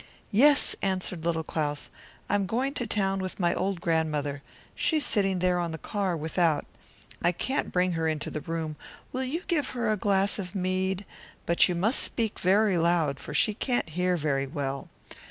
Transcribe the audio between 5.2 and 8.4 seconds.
at the back of the wagon, but I cannot bring her into